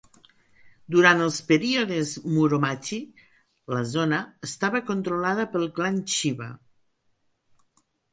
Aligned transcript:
Durant 0.93 1.19
els 1.25 1.35
períodes 1.49 2.13
Muromachi, 2.37 2.97
la 3.73 3.81
zona 3.89 4.21
estava 4.47 4.81
controlada 4.87 5.45
pel 5.57 5.67
clan 5.77 6.01
Chiba. 6.15 6.49